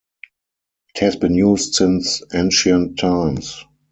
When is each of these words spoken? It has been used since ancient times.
It 0.95 1.01
has 1.01 1.15
been 1.15 1.35
used 1.35 1.75
since 1.75 2.23
ancient 2.33 2.97
times. 2.97 3.63